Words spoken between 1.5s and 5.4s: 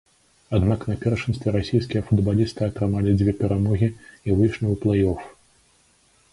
расійскія футбалісты атрымалі дзве перамогі і выйшлі ў плэй-оф.